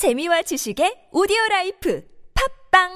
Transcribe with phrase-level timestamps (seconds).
[0.00, 2.02] 재미와 지식의 오디오 life
[2.72, 2.88] 팟빵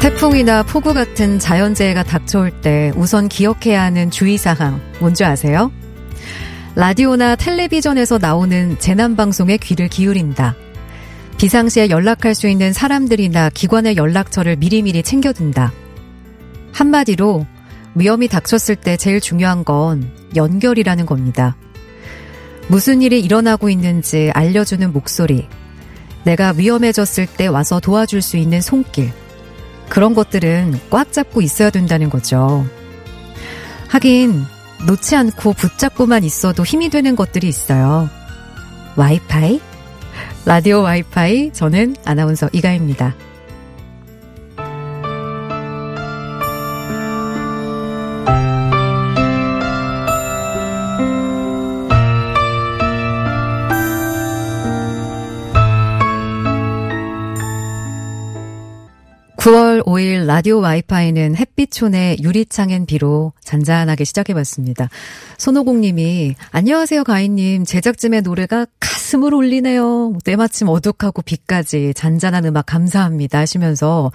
[0.00, 5.70] 태풍이나 폭우 같은 자연재해가 닥쳐올 때 우선 기억해야 하는 주의사항 뭔지 아세요?
[6.74, 10.54] 라디오나 텔레비전에서 나오는 재난방송에 귀를 기울인다.
[11.36, 15.74] 비상시에 연락할 수 있는 사람들이나 기관의 연락처를 미리미리 챙겨둔다.
[16.72, 17.46] 한마디로
[17.94, 21.56] 위험이 닥쳤을 때 제일 중요한 건 연결이라는 겁니다.
[22.68, 25.48] 무슨 일이 일어나고 있는지 알려주는 목소리,
[26.24, 29.10] 내가 위험해졌을 때 와서 도와줄 수 있는 손길,
[29.88, 32.64] 그런 것들은 꽉 잡고 있어야 된다는 거죠.
[33.88, 34.44] 하긴,
[34.86, 38.08] 놓지 않고 붙잡고만 있어도 힘이 되는 것들이 있어요.
[38.96, 39.60] 와이파이?
[40.46, 43.14] 라디오 와이파이, 저는 아나운서 이가입니다.
[60.20, 64.88] 9월 5일 라디오 와이파이는 햇빛촌의 유리창엔 비로 잔잔하게 시작해봤습니다.
[65.38, 67.64] 손오공 님이, 안녕하세요, 가인님.
[67.64, 70.18] 제작진의 노래가 가슴을 울리네요.
[70.24, 73.38] 때마침 어둑하고 비까지 잔잔한 음악 감사합니다.
[73.38, 74.12] 하시면서,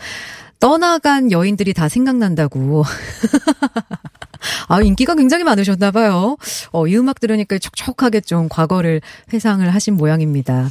[0.59, 2.84] 떠나간 여인들이 다 생각난다고.
[4.67, 6.38] 아, 인기가 굉장히 많으셨나 봐요.
[6.71, 9.01] 어, 이 음악 들으니까 촉촉하게 좀 과거를
[9.33, 10.69] 회상을 하신 모양입니다.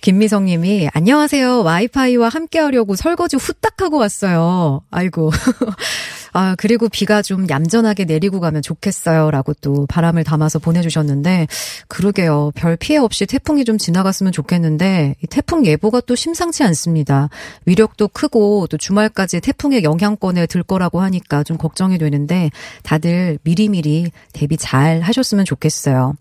[0.00, 1.62] 김미성 님이 안녕하세요.
[1.62, 4.82] 와이파이와 함께 하려고 설거지 후딱 하고 왔어요.
[4.90, 5.30] 아이고.
[6.38, 9.30] 아, 그리고 비가 좀 얌전하게 내리고 가면 좋겠어요.
[9.30, 11.46] 라고 또 바람을 담아서 보내주셨는데,
[11.88, 12.52] 그러게요.
[12.54, 17.30] 별 피해 없이 태풍이 좀 지나갔으면 좋겠는데, 이 태풍 예보가 또 심상치 않습니다.
[17.64, 22.50] 위력도 크고, 또 주말까지 태풍의 영향권에 들 거라고 하니까 좀 걱정이 되는데,
[22.82, 26.16] 다들 미리미리 대비 잘 하셨으면 좋겠어요.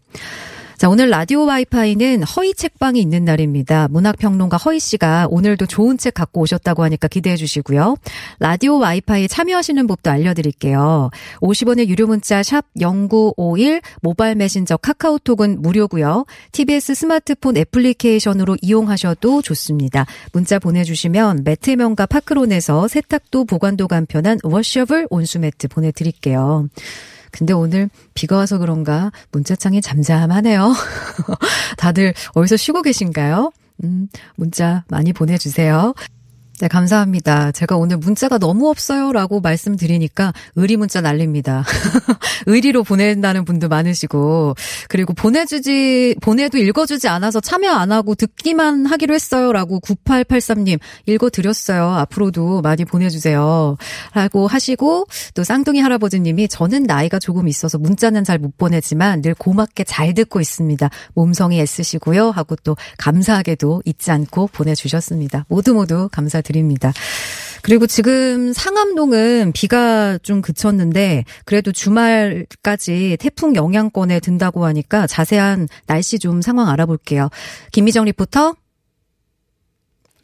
[0.77, 3.87] 자, 오늘 라디오 와이파이는 허희 책방이 있는 날입니다.
[3.87, 7.95] 문학평론가 허희 씨가 오늘도 좋은 책 갖고 오셨다고 하니까 기대해 주시고요.
[8.39, 11.11] 라디오 와이파이 참여하시는 법도 알려드릴게요.
[11.39, 16.25] 50원의 유료 문자 샵 0951 모바일 메신저 카카오톡은 무료고요.
[16.51, 20.05] TBS 스마트폰 애플리케이션으로 이용하셔도 좋습니다.
[20.33, 26.67] 문자 보내주시면 매트 명가 파크론에서 세탁도 보관도 간편한 washable 온수매트 보내드릴게요.
[27.37, 30.73] 근데 오늘 비가 와서 그런가 문자창이 잠잠하네요.
[31.77, 33.51] 다들 어디서 쉬고 계신가요?
[33.83, 34.07] 음,
[34.37, 35.93] 문자 많이 보내주세요.
[36.61, 37.51] 네, 감사합니다.
[37.51, 39.11] 제가 오늘 문자가 너무 없어요.
[39.11, 41.65] 라고 말씀드리니까 의리 문자 날립니다.
[42.47, 44.55] 의리로 보낸다는 분도 많으시고,
[44.87, 49.51] 그리고 보내주지, 보내도 읽어주지 않아서 참여 안 하고 듣기만 하기로 했어요.
[49.51, 51.89] 라고 9883님 읽어드렸어요.
[51.89, 53.75] 앞으로도 많이 보내주세요.
[54.13, 59.85] 라고 하시고, 또 쌍둥이 할아버지님이 저는 나이가 조금 있어서 문자는 잘 못 보내지만 늘 고맙게
[59.85, 60.89] 잘 듣고 있습니다.
[61.13, 62.31] 몸성이 애쓰시고요.
[62.31, 65.45] 하고 또 감사하게도 잊지 않고 보내주셨습니다.
[65.47, 66.44] 모두 모두 감사 드립니다.
[67.61, 76.41] 그리고 지금 상암동은 비가 좀 그쳤는데 그래도 주말까지 태풍 영향권에 든다고 하니까 자세한 날씨 좀
[76.41, 77.29] 상황 알아볼게요.
[77.71, 78.55] 김미정 리포터.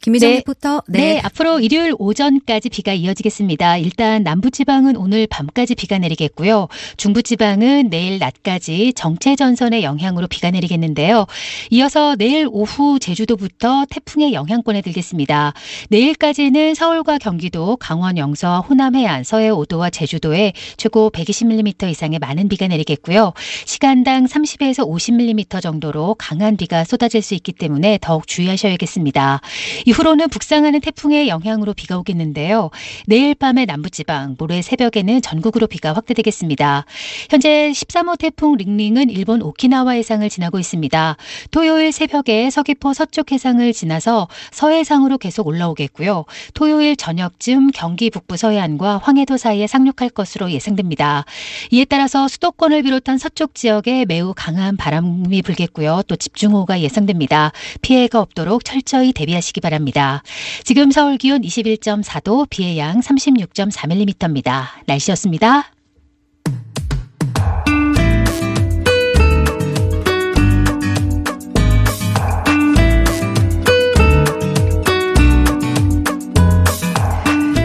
[0.02, 0.36] 김미정 네.
[0.38, 0.82] 리포터.
[0.88, 1.20] 네.
[1.22, 3.78] 앞으로 일요일 오전까지 비가 이어지겠습니다.
[3.78, 6.66] 일단 남부지방은 오늘 밤까지 비가 내리겠고요.
[6.96, 11.26] 중부지방은 내일 낮까지 정체 전선의 영향으로 비가 내리겠는데요.
[11.70, 15.52] 이어서 내일 오후 제주도부터 태풍의 영향권에 들겠습니다.
[15.90, 22.66] 내일까지는 서울과 경기도, 강원 영서, 호남 해안, 서해 5도와 제주도에 최고 120mm 이상의 많은 비가
[22.66, 23.34] 내리겠고요.
[23.66, 29.40] 시간당 30에서 50mm 정도로 강한 비가 쏟아질 수 있기 때문에 더욱 주의하셔야겠습니다.
[29.92, 32.70] 이후로는 북상하는 태풍의 영향으로 비가 오겠는데요.
[33.06, 36.86] 내일 밤에 남부지방, 모레 새벽에는 전국으로 비가 확대되겠습니다.
[37.28, 41.16] 현재 13호 태풍 링링은 일본 오키나와 해상을 지나고 있습니다.
[41.50, 46.24] 토요일 새벽에 서귀포 서쪽 해상을 지나서 서해상으로 계속 올라오겠고요.
[46.54, 51.26] 토요일 저녁쯤 경기 북부 서해안과 황해도 사이에 상륙할 것으로 예상됩니다.
[51.70, 56.02] 이에 따라서 수도권을 비롯한 서쪽 지역에 매우 강한 바람이 불겠고요.
[56.08, 57.52] 또 집중호우가 예상됩니다.
[57.82, 59.81] 피해가 없도록 철저히 대비하시기 바랍니다.
[60.64, 64.64] 지금 서울 기온 21.4도, 비의 양 36.4mm입니다.
[64.86, 65.72] 날씨였습니다.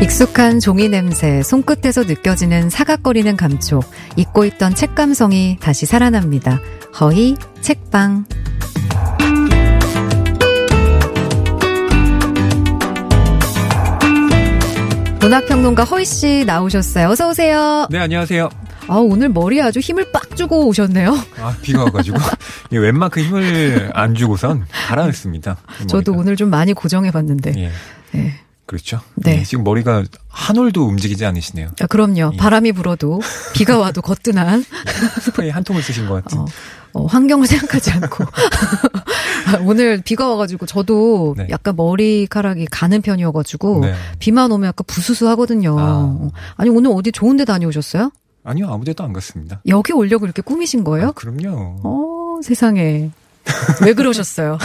[0.01, 3.83] 익숙한 종이 냄새, 손끝에서 느껴지는 사각거리는 감촉,
[4.15, 6.59] 잊고 있던 책 감성이 다시 살아납니다.
[6.99, 8.25] 허이 책방.
[15.27, 17.09] 문학평론가 허희 씨 나오셨어요.
[17.09, 17.85] 어서 오세요.
[17.89, 18.49] 네, 안녕하세요.
[18.87, 21.13] 아, 오늘 머리에 아주 힘을 빡 주고 오셨네요.
[21.41, 22.17] 아, 비가 와가지고.
[22.71, 25.57] 예, 웬만큼 힘을 안 주고선 가라앉습니다.
[25.87, 27.55] 저도 오늘 좀 많이 고정해 봤는데.
[27.57, 27.71] 예.
[28.15, 28.39] 예.
[28.65, 29.01] 그렇죠.
[29.15, 29.39] 네.
[29.39, 31.71] 예, 지금 머리가 한 올도 움직이지 않으시네요.
[31.81, 32.31] 아, 그럼요.
[32.33, 32.37] 예.
[32.37, 33.19] 바람이 불어도
[33.53, 34.63] 비가 와도 거뜬한
[35.23, 36.37] 스프레이 한 통을 쓰신 것 같은.
[36.37, 36.45] 어,
[36.93, 38.27] 어, 환경을 생각하지 않고 아,
[39.65, 41.47] 오늘 비가 와가지고 저도 네.
[41.49, 43.93] 약간 머리카락이 가는 편이어가지고 네.
[44.19, 45.75] 비만 오면 약간 부스스하거든요.
[45.79, 46.29] 아.
[46.55, 48.11] 아니 오늘 어디 좋은데 다녀오셨어요?
[48.43, 49.61] 아니요, 아무 데도 안 갔습니다.
[49.67, 51.09] 여기 오려고 이렇게 꾸미신 거예요?
[51.09, 51.81] 아, 그럼요.
[51.83, 53.11] 어, 세상에.
[53.83, 54.57] 왜 그러셨어요?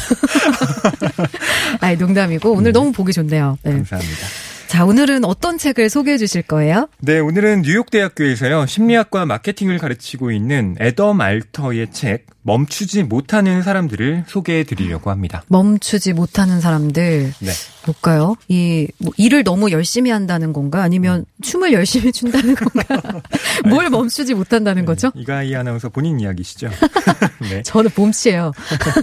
[1.80, 2.72] 아이, 농담이고, 오늘 네.
[2.72, 3.58] 너무 보기 좋네요.
[3.62, 3.72] 네.
[3.72, 4.26] 감사합니다.
[4.72, 6.88] 자, 오늘은 어떤 책을 소개해 주실 거예요?
[7.00, 15.10] 네, 오늘은 뉴욕대학교에서요, 심리학과 마케팅을 가르치고 있는 에덤 알터의 책, 멈추지 못하는 사람들을 소개해 드리려고
[15.10, 15.42] 합니다.
[15.48, 17.34] 멈추지 못하는 사람들.
[17.38, 17.50] 네.
[17.84, 18.34] 뭘까요?
[18.48, 20.82] 이, 뭐, 일을 너무 열심히 한다는 건가?
[20.82, 23.20] 아니면 춤을 열심히 춘다는 건가?
[23.68, 25.12] 뭘 멈추지 못한다는 거죠?
[25.14, 26.70] 네, 이가희 아나운서 본인 이야기시죠?
[27.50, 27.62] 네.
[27.62, 28.52] 저는 봄씨예요.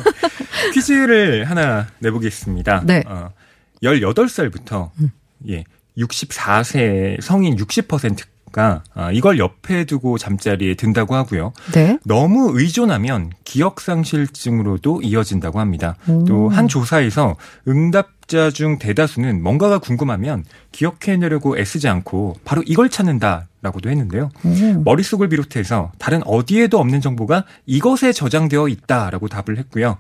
[0.74, 2.81] 퀴즈를 하나 내보겠습니다.
[2.88, 3.04] 네.
[3.06, 3.30] 어,
[3.83, 4.89] 18살부터
[5.48, 5.64] 예,
[5.98, 11.54] 64세 성인 60%가 아, 이걸 옆에 두고 잠자리에 든다고 하고요.
[11.74, 12.00] 네.
[12.06, 15.96] 너무 의존하면 기억상실증으로도 이어진다고 합니다.
[16.08, 16.26] 오.
[16.26, 17.36] 또한 조사에서
[17.68, 24.30] 응답자 중 대다수는 뭔가가 궁금하면 기억해내려고 애쓰지 않고 바로 이걸 찾는다 라고도 했는데요.
[24.44, 24.82] 오.
[24.84, 29.98] 머릿속을 비롯해서 다른 어디에도 없는 정보가 이것에 저장되어 있다라고 답을 했고요.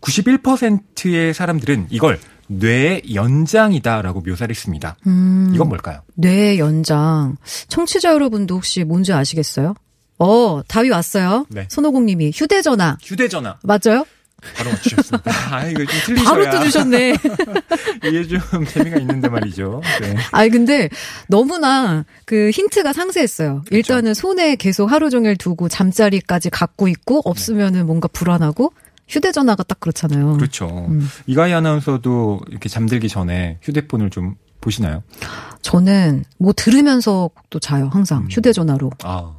[0.00, 4.96] 91%의 사람들은 이걸 뇌의 연장이다라고 묘사를 했습니다.
[5.06, 5.50] 음.
[5.54, 6.00] 이건 뭘까요?
[6.14, 7.36] 뇌 연장.
[7.68, 9.74] 청취자 여러분도 혹시 뭔지 아시겠어요?
[10.18, 11.46] 어, 답이 왔어요.
[11.50, 11.66] 네.
[11.70, 12.98] 손오공님이 휴대전화.
[13.02, 14.04] 휴대전화 맞아요?
[14.54, 15.30] 바로 맞추셨습니다.
[15.50, 17.16] 아 이거 좀 틀리셔야 바로 또 주셨네.
[18.04, 19.80] 이게 좀 재미가 있는데 말이죠.
[20.00, 20.16] 네.
[20.30, 20.88] 아니 근데
[21.28, 23.64] 너무나 그 힌트가 상세했어요.
[23.70, 28.72] 일단은 손에 계속 하루 종일 두고 잠자리까지 갖고 있고 없으면은 뭔가 불안하고
[29.08, 30.34] 휴대전화가 딱 그렇잖아요.
[30.36, 30.86] 그렇죠.
[30.88, 31.06] 음.
[31.26, 35.02] 이가희 아나운서도 이렇게 잠들기 전에 휴대폰을 좀 보시나요?
[35.62, 38.28] 저는 뭐 들으면서 또 자요 항상 음.
[38.30, 38.90] 휴대전화로.
[39.04, 39.32] 아,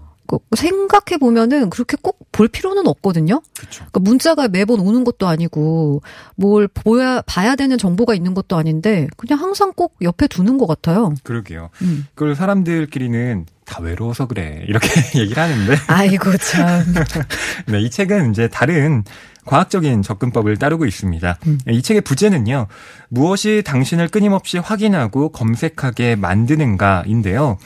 [0.55, 3.41] 생각해 보면은 그렇게 꼭 볼 필요는 없거든요.
[3.57, 3.77] 그렇죠.
[3.89, 6.03] 그러니까 문자가 매번 오는 것도 아니고
[6.35, 11.15] 뭘 보야 봐야 되는 정보가 있는 것도 아닌데 그냥 항상 꼭 옆에 두는 것 같아요.
[11.23, 11.71] 그러게요.
[11.81, 12.05] 음.
[12.13, 14.87] 그걸 사람들끼리는 다 외로워서 그래 이렇게
[15.19, 16.85] 얘기를 하는데 아이고 참.
[17.67, 19.03] 네, 이 책은 이제 다른
[19.45, 21.37] 과학적인 접근법을 따르고 있습니다.
[21.47, 21.57] 음.
[21.69, 22.67] 이 책의 부제는요,
[23.09, 27.57] 무엇이 당신을 끊임없이 확인하고 검색하게 만드는가인데요.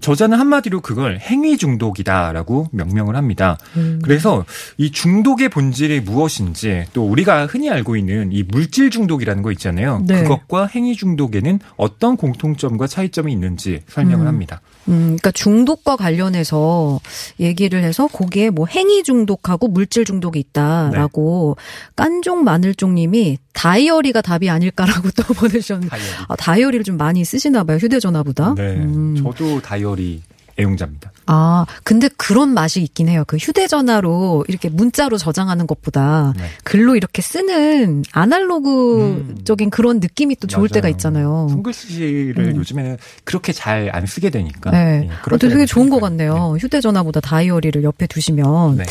[0.00, 3.58] 저자는 한마디로 그걸 행위 중독이다라고 명명을 합니다.
[3.76, 4.00] 음.
[4.04, 4.44] 그래서
[4.76, 10.04] 이 중독의 본질이 무엇인지 또 우리가 흔히 알고 있는 이 물질 중독이라는 거 있잖아요.
[10.06, 10.22] 네.
[10.22, 14.28] 그것과 행위 중독에는 어떤 공통점과 차이점이 있는지 설명을 음.
[14.28, 14.60] 합니다.
[14.88, 17.00] 음, 그러니까 중독과 관련해서
[17.38, 21.56] 얘기를 해서 거기에 뭐 행위 중독하고 물질 중독이 있다라고
[21.96, 26.24] 깐종 마늘종님이 다이어리가 답이 아닐까라고 또 보내셨는데 다이어리.
[26.28, 28.54] 아, 다이어리를 좀 많이 쓰시나 봐요 휴대전화보다.
[28.56, 29.16] 네, 음.
[29.22, 30.22] 저도 다이어리
[30.60, 31.12] 애용자입니다.
[31.26, 33.24] 아 근데 그런 맛이 있긴 해요.
[33.26, 36.44] 그 휴대전화로 이렇게 문자로 저장하는 것보다 네.
[36.64, 40.74] 글로 이렇게 쓰는 아날로그적인 그런 느낌이 또 좋을 맞아요.
[40.74, 41.48] 때가 있잖아요.
[41.50, 42.56] 손글씨를 음.
[42.56, 44.70] 요즘에는 그렇게 잘 안 쓰게 되니까.
[44.70, 45.08] 네.
[45.10, 46.00] 예, 그럴 되게 좋은 것.
[46.00, 46.56] 같네요.
[46.58, 48.76] 휴대전화보다 다이어리를 옆에 두시면.
[48.76, 48.84] 네.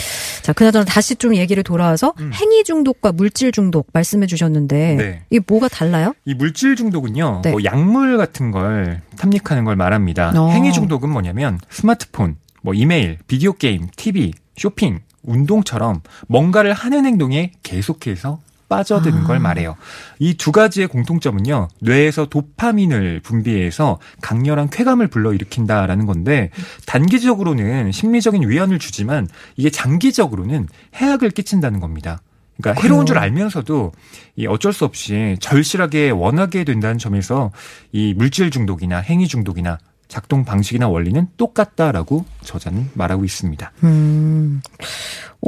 [0.44, 2.32] 자, 그나저나 다시 좀 얘기를 돌아와서 음.
[2.34, 5.24] 행위 중독과 물질 중독 말씀해 주셨는데 네.
[5.32, 6.14] 이게 뭐가 달라요?
[6.26, 7.52] 이 물질 중독은요, 네.
[7.52, 10.34] 뭐 약물 같은 걸 탐닉하는 걸 말합니다.
[10.36, 10.50] 어.
[10.50, 18.40] 행위 중독은 뭐냐면 스마트폰, 뭐 이메일, 비디오 게임, TV, 쇼핑, 운동처럼 뭔가를 하는 행동에 계속해서
[18.70, 19.24] 빠져드는 아.
[19.24, 19.76] 걸 말해요.
[20.20, 26.52] 이 두 가지의 공통점은요, 뇌에서 도파민을 분비해서 강렬한 쾌감을 불러일으킨다라는 건데,
[26.86, 32.22] 단기적으로는 심리적인 위안을 주지만, 이게 장기적으로는 해악을 끼친다는 겁니다.
[32.62, 33.18] 그러니까 해로운 줄.
[33.18, 33.92] 알면서도
[34.36, 37.52] 이 어쩔 수 없이 절실하게 원하게 된다는 점에서
[37.92, 43.72] 이 물질 중독이나 행위 중독이나 작동 방식이나 원리는 똑같다라고 저자는 말하고 있습니다.
[43.84, 44.62] 음.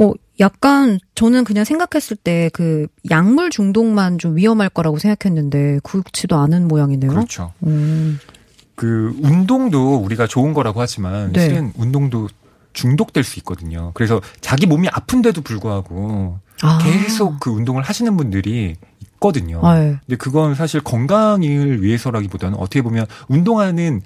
[0.00, 6.68] 어, 약간 저는 그냥 생각했을 때 그 약물 중독만 좀 위험할 거라고 생각했는데 그렇지도 않은
[6.68, 7.10] 모양이네요.
[7.10, 7.52] 그렇죠.
[7.66, 8.18] 음.
[8.74, 11.40] 그 운동도 우리가 좋은 거라고 하지만 네.
[11.48, 12.28] 실은 운동도
[12.72, 13.92] 중독될 수 있거든요.
[13.94, 16.78] 그래서 자기 몸이 아픈데도 불구하고 아.
[16.82, 19.60] 계속 그 운동을 하시는 분들이 있거든요.
[19.62, 19.98] 아, 예.
[20.06, 24.00] 근데 그건 사실 건강을 위해서라기보다는 어떻게 보면 운동하는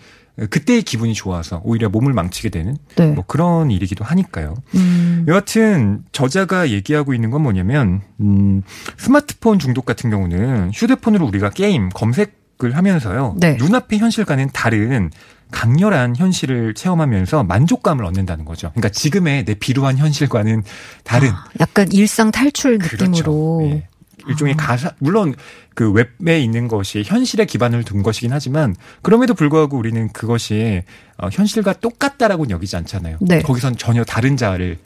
[0.51, 3.07] 그때의 기분이 좋아서 오히려 몸을 망치게 되는 네.
[3.07, 4.55] 뭐 그런 일이기도 하니까요.
[4.75, 5.25] 음.
[5.29, 8.63] 여하튼 저자가 얘기하고 있는 건 뭐냐면 음,
[8.99, 13.37] 스마트폰 중독 같은 경우는 휴대폰으로 우리가 게임 검색 중독을 하면서요.
[13.39, 13.57] 네.
[13.59, 15.11] 눈앞의 현실과는 다른
[15.51, 18.71] 강렬한 현실을 체험하면서 만족감을 얻는다는 거죠.
[18.73, 20.63] 그러니까 지금의 내 비루한 현실과는
[21.05, 23.59] 다른 아, 약간 일상 탈출 느낌으로.
[23.59, 23.61] 그렇죠.
[23.63, 23.89] 예.
[24.29, 24.67] 일종의 아.
[24.67, 25.35] 가사 물론
[25.75, 30.83] 그 웹에 있는 것이 현실에 기반을 둔 것이긴 하지만 그럼에도 불구하고 우리는 그것이
[31.19, 33.19] 어, 현실과 똑같다라고는 여기지 않잖아요.
[33.21, 33.41] 네.
[33.43, 34.79] 거기선 전혀 다른 자아를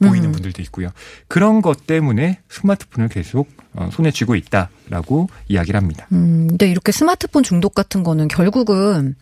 [0.00, 0.32] 보이는 음.
[0.32, 0.88] 분들도 있고요.
[1.28, 6.06] 그런 것 때문에 스마트폰을 계속 어, 손에 쥐고 있다라고 이야기를 합니다.
[6.12, 9.14] 음, 근데 이렇게 스마트폰 중독 같은 거는 결국은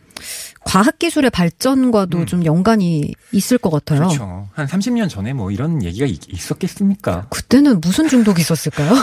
[0.64, 2.26] 과학기술의 발전과도 음.
[2.26, 4.00] 좀 연관이 있을 것 같아요.
[4.00, 4.48] 그렇죠.
[4.52, 7.26] 한 30년 전에 뭐 이런 얘기가 있, 있었겠습니까?
[7.30, 8.92] 그때는 무슨 중독이 있었을까요?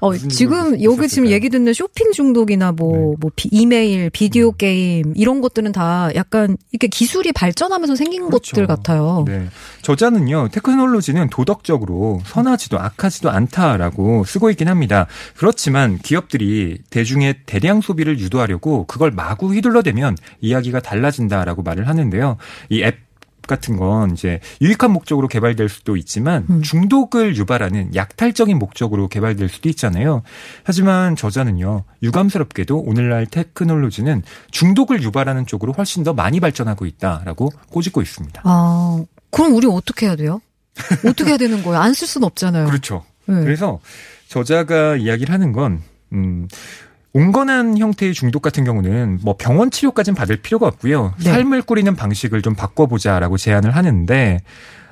[0.00, 1.28] 어, 무슨 지금 여기 지금?
[1.28, 2.98] 얘기 듣는 쇼핑 중독이나 뭐, 네.
[3.20, 4.10] 뭐 비- 이메일, 음.
[4.12, 8.52] 비디오 게임 이런 것들은 다 약간 이렇게 기술이 발전하면서 생긴 그렇죠.
[8.56, 9.24] 것들 같아요.
[9.26, 9.48] 네.
[9.82, 15.06] 저자는요, 테크놀로지는 도덕적으로 선하지도 악하지도 않다라고 쓰고 있긴 합니다.
[15.36, 22.36] 그렇지만 기업들이 대중의 대량 소비 를 유도하려고 그걸 마구 휘둘러대면 이야기가 달라진다라고 말을 하는데요.
[22.70, 23.08] 이 앱
[23.48, 26.62] 같은 건 이제 유익한 목적으로 개발될 수도 있지만 음.
[26.62, 30.22] 중독을 유발하는 약탈적인 목적으로 개발될 수도 있잖아요.
[30.64, 38.42] 하지만 저자는요, 유감스럽게도 오늘날 테크놀로지는 중독을 유발하는 쪽으로 훨씬 더 많이 발전하고 있다라고 꼬집고 있습니다.
[38.44, 40.40] 아, 그럼 우리 어떻게 해야 돼요?
[41.06, 41.80] 어떻게 해야 되는 거예요?
[41.80, 42.66] 안 쓸 수는 없잖아요.
[42.66, 43.04] 그렇죠.
[43.26, 43.34] 네.
[43.42, 43.80] 그래서
[44.28, 46.48] 저자가 이야기를 하는 건, 음,
[47.14, 51.14] 온건한 형태의 중독 같은 경우는 뭐 병원 치료까지는 받을 필요가 없고요.
[51.18, 51.30] 네.
[51.30, 54.40] 삶을 꾸리는 방식을 좀 바꿔보자라고 제안을 하는데,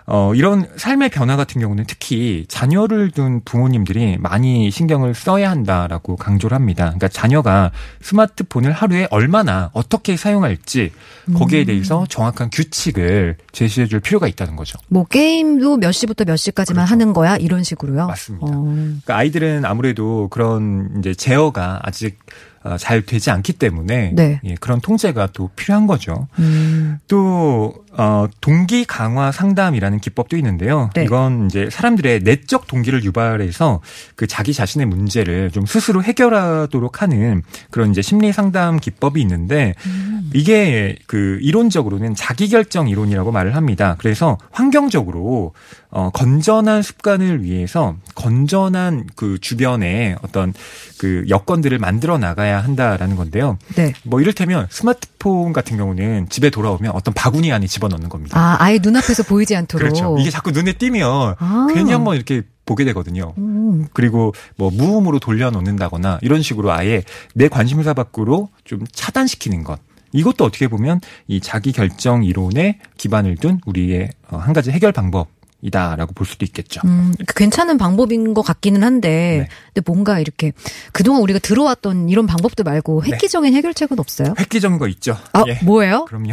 [0.09, 6.55] 어, 이런 삶의 변화 같은 경우는 특히 자녀를 둔 부모님들이 많이 신경을 써야 한다라고 강조를
[6.55, 6.85] 합니다.
[6.85, 7.73] 그러니까 자녀가
[8.03, 10.93] 스마트폰을 하루에 얼마나 어떻게 사용할지
[11.35, 11.67] 거기에 음.
[11.67, 14.79] 대해서 정확한 규칙을 제시해 줄 필요가 있다는 거죠.
[14.89, 16.93] 뭐 게임도 몇 시부터 몇 시까지만 그렇죠.
[16.93, 18.07] 하는 거야 이런 식으로요.
[18.07, 18.47] 맞습니다.
[18.49, 18.63] 어.
[18.63, 22.19] 그러니까 아이들은 아무래도 그런 이제 제어가 아직
[22.67, 24.41] 어, 잘 되지 않기 때문에 네.
[24.45, 26.27] 예, 그런 통제가 또 필요한 거죠.
[26.41, 26.99] 음.
[27.07, 30.91] 또 어, 동기 강화 상담이라는 기법도 있는데요.
[30.95, 31.05] 네.
[31.05, 33.81] 이건 이제 사람들의 내적 동기를 유발해서
[34.17, 40.31] 그 자기 자신의 문제를 좀 스스로 해결하도록 하는 그런 이제 심리 상담 기법이 있는데 음.
[40.35, 43.97] 이게 그 이론적으로는 자기 결정 이론이라고 말을 합니다.
[43.99, 45.55] 그래서 환경적으로
[45.91, 50.53] 어 건전한 습관을 위해서 건전한 그 주변에 어떤
[50.99, 53.57] 그 여건들을 만들어 나가야 한다라는 건데요.
[53.77, 53.95] 네.
[54.03, 58.39] 뭐 이를테면 스마트폰 같은 경우는 집에 돌아오면 어떤 바구니 안에 집어 넣는 겁니다.
[58.39, 59.89] 아, 아예 눈앞에서 보이지 않도록.
[59.89, 60.17] 그렇죠.
[60.19, 61.67] 이게 자꾸 눈에 띄면 아.
[61.73, 63.33] 괜히 한번 이렇게 보게 되거든요.
[63.39, 63.87] 음.
[63.93, 67.03] 그리고 뭐 무음으로 돌려놓는다거나 이런 식으로 아예
[67.35, 69.79] 내 관심사 밖으로 좀 차단시키는 것.
[70.13, 75.29] 이것도 어떻게 보면 이 자기 결정 이론에 기반을 둔 우리의 어, 한 가지 해결 방법
[75.67, 76.81] 이다라고 볼 수도 있겠죠.
[76.85, 79.49] 음, 그 괜찮은 방법인 것 같기는 한데, 네.
[79.75, 80.53] 근데 뭔가 이렇게
[80.93, 83.13] 그동안 우리가 들어왔던 이런 방법들 말고 네.
[83.13, 84.35] 획기적인 해결책은 없어요?
[84.39, 85.19] 획기적인 거 있죠.
[85.33, 85.59] 아, 예.
[85.65, 86.05] 뭐예요?
[86.05, 86.31] 그럼요.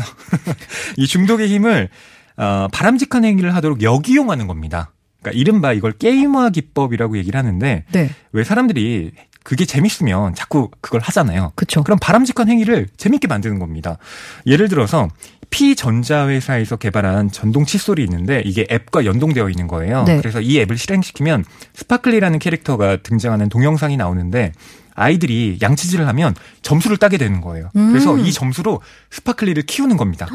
[0.98, 1.90] 이 중독의 힘을
[2.38, 4.92] 어, 바람직한 행위를 하도록 역이용하는 겁니다.
[5.22, 9.14] 그러니까 이른바 이걸 게임화 기법이라고 얘기를 하는데 네, 왜 사람들이
[9.44, 11.52] 그게 재밌으면 자꾸 그걸 하잖아요.
[11.56, 11.84] 그쵸.
[11.84, 13.98] 그럼 바람직한 행위를 재밌게 만드는 겁니다.
[14.46, 15.10] 예를 들어서
[15.54, 20.04] P 전자회사에서 개발한 전동 칫솔이 있는데 이게 앱과 연동되어 있는 거예요.
[20.04, 20.18] 네.
[20.18, 21.46] 그래서 이 앱을 실행시키면
[21.76, 24.52] 스파클리라는 캐릭터가 등장하는 동영상이 나오는데
[24.96, 26.34] 아이들이 양치질을 하면
[26.64, 27.70] 점수를 따게 되는 거예요.
[27.76, 27.90] 음.
[27.92, 28.82] 그래서 이 점수로
[29.12, 30.28] 스파클리를 키우는 겁니다.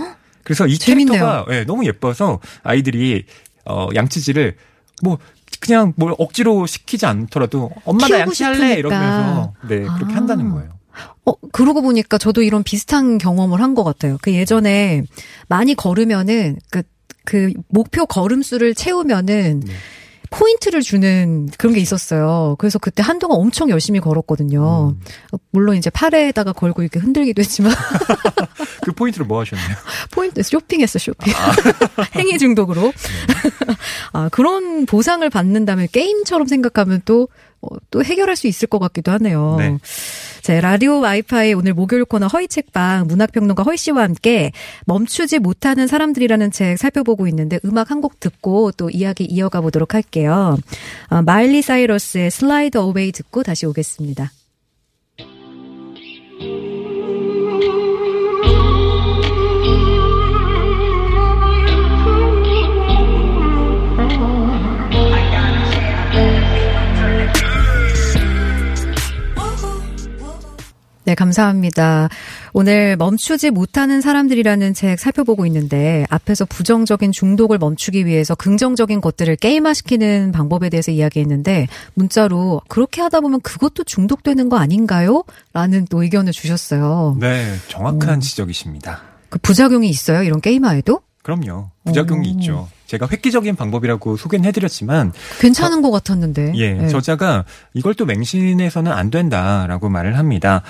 [0.44, 1.18] 그래서 이 재밌네요.
[1.18, 3.24] 캐릭터가 예, 너무 예뻐서 아이들이
[3.64, 4.54] 어, 양치질을
[5.02, 5.18] 뭐
[5.58, 8.78] 그냥 뭘 억지로 시키지 않더라도 엄마 나 양치할래 싶으니까.
[8.78, 10.16] 이러면서 네 그렇게 아.
[10.16, 10.77] 한다는 거예요.
[11.28, 14.16] 어, 그러고 보니까 저도 이런 비슷한 경험을 한 것 같아요.
[14.22, 15.02] 그 예전에
[15.48, 16.82] 많이 걸으면은, 그,
[17.24, 19.72] 그 목표 걸음수를 채우면은 네.
[20.30, 22.56] 포인트를 주는 그런 게 있었어요.
[22.58, 24.94] 그래서 그때 한동안 엄청 열심히 걸었거든요.
[24.94, 25.00] 음.
[25.52, 27.72] 물론 이제 팔에다가 걸고 이렇게 흔들기도 했지만
[28.84, 29.76] 그 포인트를 뭐 하셨나요?
[30.12, 31.52] 포인트 쇼핑했어 쇼핑 아.
[32.16, 32.92] 행위 중독으로 네.
[34.18, 37.28] 아 그런 보상을 받는다면 게임처럼 생각하면 또
[37.60, 39.56] 어, 또 해결할 수 있을 것 같기도 하네요.
[39.58, 39.78] 네.
[40.42, 44.52] 자, 라디오 와이파이 오늘 목요일 코너 허희 책방 문학평론가 허희 씨와 함께
[44.86, 50.56] 멈추지 못하는 사람들이라는 책 살펴보고 있는데 음악 한 곡 듣고 또 이야기 이어가 보도록 할게요.
[51.10, 54.30] 어, 마일리 사이러스의 슬라이드 어웨이 듣고 다시 오겠습니다.
[71.08, 72.10] 네, 감사합니다.
[72.52, 80.32] 오늘 멈추지 못하는 사람들이라는 책 살펴보고 있는데 앞에서 부정적인 중독을 멈추기 위해서 긍정적인 것들을 게임화시키는
[80.32, 85.24] 방법에 대해서 이야기했는데 문자로 그렇게 하다 보면 그것도 중독되는 거 아닌가요?
[85.54, 87.16] 라는 또 의견을 주셨어요.
[87.18, 88.20] 네, 정확한 음.
[88.20, 89.00] 지적이십니다.
[89.30, 90.22] 그 부작용이 있어요?
[90.22, 91.00] 이런 게임화에도?
[91.22, 91.70] 그럼요.
[91.86, 92.30] 부작용이 오.
[92.32, 92.68] 있죠.
[92.88, 96.52] 제가 획기적인 방법이라고 소개는 해드렸지만, 괜찮은 것 같았는데.
[96.56, 96.88] 예, 네.
[96.88, 100.62] 저자가 이걸 또 맹신해서는 안 된다라고 말을 합니다.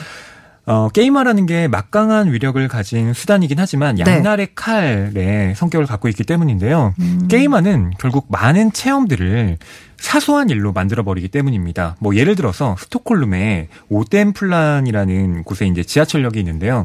[0.67, 4.03] 어, 게임화라는 게 막강한 위력을 가진 수단이긴 하지만 네.
[4.03, 6.93] 양날의 칼의 성격을 갖고 있기 때문인데요.
[6.99, 7.27] 음.
[7.29, 9.57] 게임화는 결국 많은 체험들을
[9.97, 11.97] 사소한 일로 만들어버리기 때문입니다.
[12.01, 16.85] 뭐 예를 들어서 스톡홀름의 오덴플란이라는 곳에 이제 지하철역이 있는데요.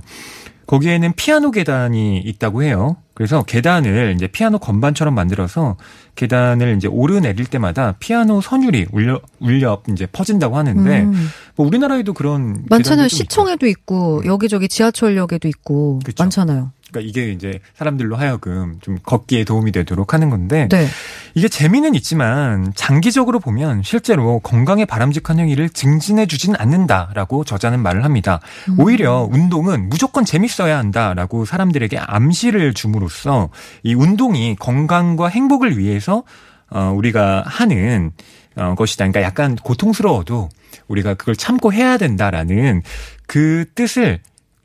[0.67, 2.97] 거기에는 피아노 계단이 있다고 해요.
[3.13, 5.77] 그래서 계단을 이제 피아노 건반처럼 만들어서
[6.15, 11.29] 계단을 이제 오르내릴 때마다 피아노 선율이 울려 울려 이제 퍼진다고 하는데 음.
[11.55, 13.07] 뭐 우리나라에도 그런 많잖아요.
[13.07, 16.23] 시청에도 있고 여기저기 지하철역에도 있고 그쵸.
[16.23, 16.71] 많잖아요.
[16.93, 20.87] 그러니까 이게 이제 사람들로 하여금 좀 걷기에 도움이 되도록 하는 건데 네.
[21.33, 28.39] 이게 재미는 있지만 장기적으로 보면 실제로 건강에 바람직한 행위를 증진해 주진 않는다라고 저자는 말을 합니다.
[28.69, 28.79] 음.
[28.79, 33.49] 오히려 운동은 무조건 재밌어야 한다라고 사람들에게 암시를 줌으로써
[33.81, 36.23] 이 운동이 건강과 행복을 위해서
[36.69, 38.11] 어 우리가 하는
[38.55, 39.05] 어 것이다.
[39.05, 40.49] 그러니까 약간 고통스러워도
[40.87, 42.83] 우리가 그걸 참고 해야 된다라는
[43.25, 44.19] 그 뜻을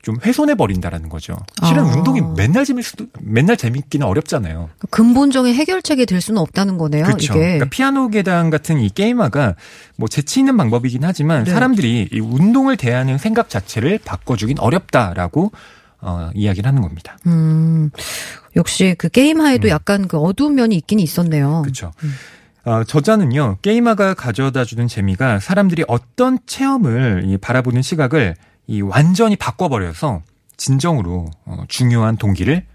[0.09, 1.37] 좀 훼손해 버린다라는 거죠.
[1.63, 1.93] 실은 아.
[1.93, 2.83] 운동이 맨날 재밌
[3.21, 4.71] 맨날 재밌기는 어렵잖아요.
[4.89, 7.03] 근본적인 해결책이 될 수는 없다는 거네요.
[7.03, 7.33] 그렇죠.
[7.33, 7.39] 이게.
[7.39, 9.53] 그러니까 피아노 계단 같은 이 게임화가
[9.97, 11.51] 뭐 재치 있는 방법이긴 하지만 네.
[11.51, 15.51] 사람들이 이 운동을 대하는 생각 자체를 바꿔주긴 어렵다라고
[16.01, 17.19] 어, 이야기를 하는 겁니다.
[17.27, 17.91] 음,
[18.55, 19.69] 역시 그 게임화에도 음.
[19.69, 21.61] 약간 그 어두운 면이 있긴 있었네요.
[21.61, 21.91] 그렇죠.
[22.03, 22.13] 음.
[22.65, 28.35] 어, 저자는요 게임화가 가져다주는 재미가 사람들이 어떤 체험을 이 바라보는 시각을
[28.69, 30.21] 이 완전히 바꿔버려서
[30.55, 32.65] 진정으로 어, 중요한 동기를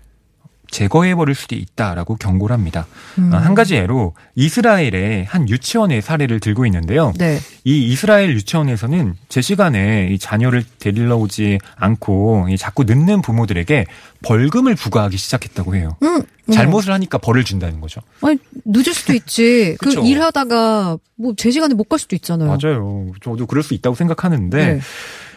[0.70, 2.86] 제거해버릴 수도 있다라고 경고를 합니다.
[3.18, 3.32] 음.
[3.32, 7.12] 어, 한 가지 예로 이스라엘의 한 유치원의 사례를 들고 있는데요.
[7.16, 7.38] 네.
[7.62, 13.86] 이 이스라엘 유치원에서는 제 시간에 이 자녀를 데리러 오지 않고 이 자꾸 늦는 부모들에게
[14.22, 15.96] 벌금을 부과하기 시작했다고 해요.
[16.02, 16.16] 음,
[16.48, 16.52] 음.
[16.52, 18.00] 잘못을 하니까 벌을 준다는 거죠.
[18.22, 19.76] 아니, 늦을 수도 있지.
[19.80, 19.92] 그.
[19.92, 22.48] 일하다가 뭐 제 시간에 못 갈 수도 있잖아요.
[22.48, 23.12] 맞아요.
[23.22, 24.80] 저도 그럴 수 있다고 생각하는데 네.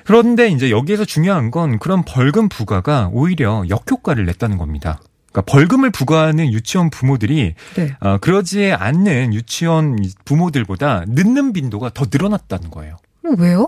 [0.08, 5.02] 그런데 이제 여기에서 중요한 건 그런 벌금 부과가 오히려 역효과를 냈다는 겁니다.
[5.32, 7.96] 그러니까 벌금을 부과하는 유치원 부모들이 네.
[8.00, 12.96] 어, 그러지 않는 유치원 부모들보다 늦는 빈도가 더 늘어났다는 거예요.
[13.26, 13.68] 어, 왜요?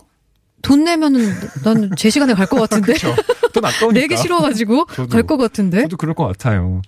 [0.62, 1.30] 돈 내면은
[1.64, 2.94] 난 제 시간에 갈 것 같은데.
[3.54, 4.00] 돈 아까우니까.
[4.00, 4.86] 내기 싫어가지고.
[4.86, 5.82] 갈 것 같은데.
[5.84, 6.82] 저도 그럴 것 같아요.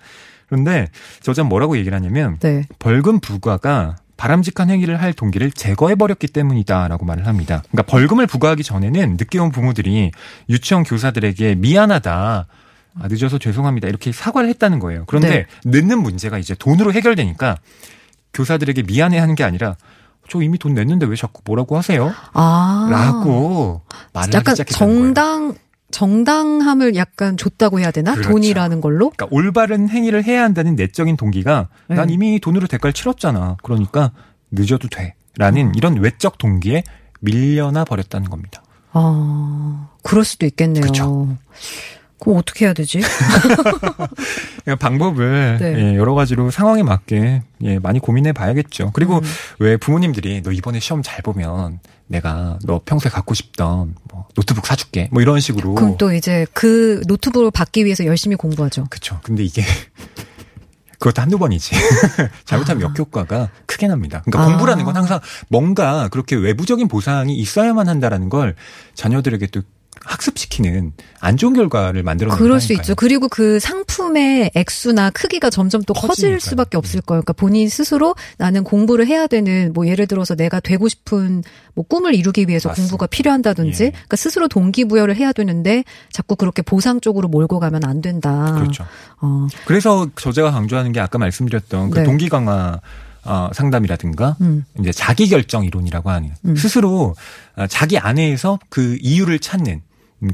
[0.48, 0.88] 그런데
[1.22, 2.66] 저자 뭐라고 얘기를 하냐면 네.
[2.78, 7.64] 벌금 부과가 바람직한 행위를 할 동기를 제거해 버렸기 때문이다라고 말을 합니다.
[7.72, 10.12] 그러니까 벌금을 부과하기 전에는 늦게 온 부모들이
[10.48, 12.46] 유치원 교사들에게 미안하다.
[13.00, 13.88] 아, 늦어서 죄송합니다.
[13.88, 15.06] 이렇게 사과를 했다는 거예요.
[15.08, 17.56] 그런데 늦는 문제가 이제 돈으로 해결되니까
[18.32, 19.74] 교사들에게 미안해 하는 게 아니라
[20.28, 22.14] 저 이미 돈 냈는데 왜 자꾸 뭐라고 하세요?
[22.32, 22.88] 아.
[22.92, 23.82] 라고
[24.12, 25.54] 말을 약간 하기 시작했다는 거예요.
[25.92, 28.14] 정당 정당함을 약간 줬다고 해야 되나?
[28.14, 28.30] 그렇죠.
[28.30, 29.10] 돈이라는 걸로?
[29.10, 31.96] 그러니까 올바른 행위를 해야 한다는 내적인 동기가 네.
[31.96, 33.56] 난 이미 돈으로 대가를 치렀잖아.
[33.62, 34.12] 그러니까
[34.50, 35.14] 늦어도 돼.
[35.36, 35.72] 라는 음.
[35.76, 36.82] 이런 외적 동기에
[37.20, 38.62] 밀려나 버렸다는 겁니다.
[38.92, 40.84] 아, 그럴 수도 있겠네요.
[40.84, 41.36] 그쵸.
[42.22, 43.00] 그럼 어떻게 해야 되지?
[44.78, 45.74] 방법을 네.
[45.76, 48.92] 예, 여러 가지로 상황에 맞게 예, 많이 고민해 봐야겠죠.
[48.94, 49.22] 그리고 음.
[49.58, 55.08] 왜 부모님들이 너 이번에 시험 잘 보면 내가 너 평소에 갖고 싶던 뭐 노트북 사줄게.
[55.10, 55.74] 뭐 이런 식으로.
[55.74, 58.86] 그럼 또 이제 그 노트북을 받기 위해서 열심히 공부하죠.
[58.88, 59.18] 그쵸.
[59.24, 59.64] 근데 이게
[61.00, 61.74] 그것도 한두 번이지.
[62.46, 64.22] 잘못하면 역효과가 크게 납니다.
[64.24, 64.46] 그러니까 아.
[64.46, 68.54] 공부라는 건 항상 뭔가 그렇게 외부적인 보상이 있어야만 한다라는 걸
[68.94, 69.62] 자녀들에게 또
[70.04, 72.94] 학습시키는 안 좋은 결과를 만들어 그럴 수 있죠.
[72.94, 76.40] 그리고 그 상품의 액수나 크기가 점점 또 커질.
[76.40, 77.22] 수밖에 없을 거예요.
[77.22, 81.42] 그러니까 본인 스스로 나는 공부를 해야 되는 뭐 예를 들어서 내가 되고 싶은
[81.74, 82.90] 뭐 꿈을 이루기 위해서 맞습니다.
[82.90, 83.90] 공부가 필요한다든지 예.
[83.90, 88.52] 그러니까 스스로 동기부여를 해야 되는데 자꾸 그렇게 보상 쪽으로 몰고 가면 안 된다.
[88.54, 88.84] 그렇죠.
[89.20, 92.04] 어, 그래서 저자가 강조하는 게 아까 말씀드렸던 그 네.
[92.04, 92.80] 동기 강화
[93.24, 94.64] 어, 상담이라든가 음.
[94.80, 96.56] 이제 자기 결정 이론이라고 하는 음.
[96.56, 97.14] 스스로
[97.56, 99.80] 어, 자기 안에서 그 이유를 찾는 음,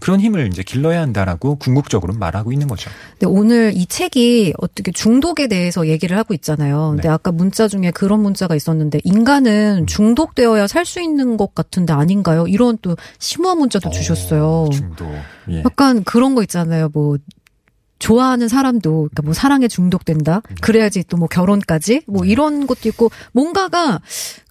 [0.00, 2.90] 그런 힘을 이제 길러야 한다라고 궁극적으로 말하고 있는 거죠.
[3.12, 6.90] 근데 오늘 이 책이 어떻게 중독에 대해서 얘기를 하고 있잖아요.
[6.90, 7.08] 근데 네.
[7.08, 12.46] 아까 문자 중에 그런 문자가 있었는데 인간은 중독되어야 살 수 있는 것 같은데 아닌가요?
[12.46, 14.46] 이런 또 심오한 문자도 주셨어요.
[14.46, 15.06] 어, 중독.
[15.50, 15.58] 예.
[15.64, 16.88] 약간 그런 거 있잖아요.
[16.94, 17.18] 뭐
[18.08, 20.40] 좋아하는 사람도 그러니까 뭐 사랑에 중독된다.
[20.62, 24.00] 그래야지 또 뭐 결혼까지 뭐 이런 것도 있고 뭔가가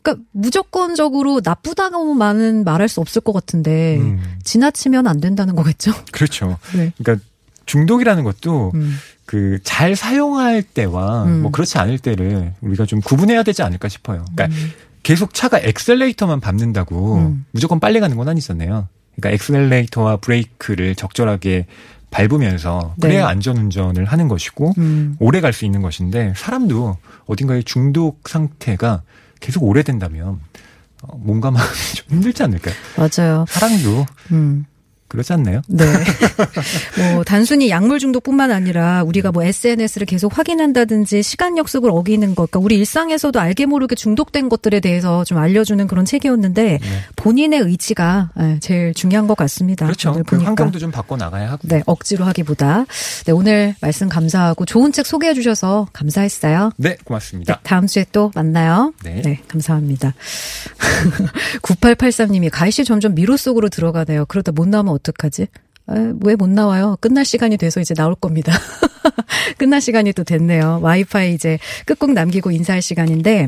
[0.04, 5.94] 그러니까 무조건적으로 나쁘다고만은 말할 수 없을 것 같은데 음, 지나치면 안 된다는 거겠죠.
[6.12, 6.58] 그렇죠.
[6.76, 6.92] 네.
[6.98, 7.26] 그러니까
[7.66, 8.98] 중독이라는 것도 음.
[9.26, 11.42] 그잘 사용할 때와 음.
[11.44, 14.26] 뭐 그렇지 않을 때를 우리가 좀 구분해야 되지 않을까 싶어요.
[14.36, 14.72] 그러니까 음.
[15.04, 17.46] 계속 차가 엑셀레이터만 밟는다고 음.
[17.52, 18.90] 무조건 빨리 가는 건 아니잖아요.
[19.16, 21.66] 그러니까 엑셀레이터와 브레이크를 적절하게
[22.18, 23.08] 밟으면서 네.
[23.10, 25.16] 그래야 안전운전을 하는 것이고 음.
[25.20, 29.02] 오래 갈 수 있는 것인데 사람도 어딘가에 중독 상태가
[29.40, 30.40] 계속 오래된다면
[31.04, 32.74] 어, 뭔가 막좀 힘들지 않을까요?
[32.98, 33.46] 맞아요.
[33.48, 34.66] 사랑도 음.
[35.08, 35.62] 그렇지 않나요?
[35.68, 35.86] 네.
[37.14, 42.60] 뭐 단순히 약물 중독뿐만 아니라 우리가 뭐 SNS를 계속 확인한다든지 시간 약속을 어기는 것, 그러니까
[42.60, 46.80] 우리 일상에서도 알게 모르게 중독된 것들에 대해서 좀 알려주는 그런 책이었는데
[47.16, 49.86] 본인의 의지가 예, 제일 중요한 것 같습니다.
[49.86, 50.12] 그렇죠.
[50.12, 50.50] 오늘 그 보니까.
[50.50, 51.68] 환경도 좀 바꿔 나가야 하고.
[51.68, 52.86] 네, 억지로 하기보다.
[53.26, 56.72] 네, 오늘 말씀 감사하고 좋은 책 소개해 주셔서 감사했어요.
[56.78, 57.60] 네, 네, 고맙습니다.
[57.64, 58.94] 다음 주에 또 만나요.
[59.04, 59.42] 네.
[59.48, 60.14] 감사합니다.
[61.62, 64.26] 9883님이 가희 씨 점점 미로 속으로 들어가네요.
[64.26, 65.48] 그러다 못 나오면 어떡하지?
[66.20, 66.98] 왜못 나와요?
[67.00, 68.52] 끝날 시간이 돼서 이제 나올 겁니다.
[69.58, 70.80] 끝날 시간이 또 됐네요.
[70.82, 73.48] 와이파이 이제 끝곡 남기고 인사할 시간인데,